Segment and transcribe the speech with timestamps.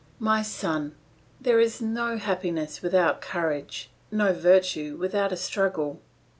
[0.17, 0.95] "My son,
[1.39, 6.01] there is no happiness without courage, nor virtue without a struggle.